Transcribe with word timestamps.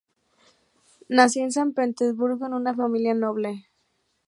Nació 1.09 1.43
en 1.43 1.51
San 1.51 1.73
Petersburgo, 1.73 2.47
en 2.47 2.55
una 2.55 2.73
familia 2.73 3.13
noble. 3.13 3.67